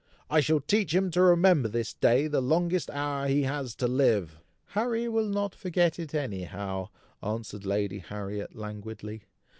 [0.31, 4.39] "I shall teach him to remember this day the longest hour he has to live!"
[4.69, 6.89] "Harry will not forget it any how,"
[7.21, 9.25] answered Lady Harriet languidly.